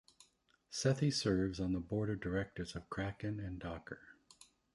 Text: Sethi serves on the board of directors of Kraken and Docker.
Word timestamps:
Sethi 0.71 1.13
serves 1.13 1.59
on 1.59 1.73
the 1.73 1.79
board 1.79 2.09
of 2.09 2.19
directors 2.21 2.75
of 2.75 2.89
Kraken 2.89 3.39
and 3.39 3.59
Docker. 3.59 3.99